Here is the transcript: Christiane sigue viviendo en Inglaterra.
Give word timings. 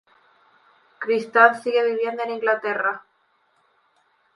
Christiane 0.97 1.61
sigue 1.61 1.83
viviendo 1.85 2.23
en 2.23 2.31
Inglaterra. 2.31 3.05